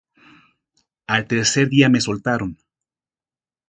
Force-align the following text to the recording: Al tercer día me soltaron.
Al 1.05 1.27
tercer 1.27 1.69
día 1.69 1.87
me 1.87 2.01
soltaron. 2.01 2.57